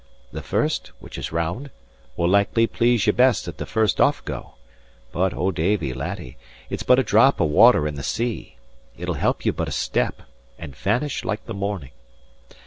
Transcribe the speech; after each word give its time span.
The 0.31 0.41
first, 0.41 0.87
which 0.99 1.15
is 1.19 1.31
round, 1.31 1.69
will 2.17 2.27
likely 2.27 2.65
please 2.65 3.05
ye 3.05 3.11
best 3.11 3.47
at 3.47 3.57
the 3.59 3.67
first 3.67 4.01
off 4.01 4.25
go; 4.25 4.55
but, 5.11 5.31
O 5.31 5.51
Davie, 5.51 5.93
laddie, 5.93 6.37
it's 6.71 6.81
but 6.81 6.97
a 6.97 7.03
drop 7.03 7.39
of 7.39 7.49
water 7.49 7.87
in 7.87 7.93
the 7.93 8.01
sea; 8.01 8.57
it'll 8.97 9.13
help 9.13 9.45
you 9.45 9.53
but 9.53 9.67
a 9.69 9.71
step, 9.71 10.23
and 10.57 10.75
vanish 10.75 11.23
like 11.23 11.45
the 11.45 11.53
morning. 11.53 11.91